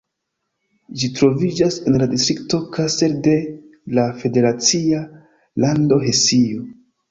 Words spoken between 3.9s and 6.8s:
la federacia lando Hesio.